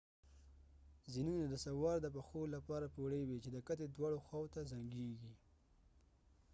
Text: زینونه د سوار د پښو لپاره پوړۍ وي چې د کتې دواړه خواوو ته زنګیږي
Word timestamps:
زینونه 1.13 1.45
د 1.49 1.55
سوار 1.65 1.97
د 2.01 2.07
پښو 2.15 2.41
لپاره 2.55 2.91
پوړۍ 2.95 3.21
وي 3.25 3.37
چې 3.43 3.49
د 3.51 3.57
کتې 3.67 3.85
دواړه 3.87 4.17
خواوو 4.25 4.51
ته 4.53 4.59
زنګیږي 4.71 5.33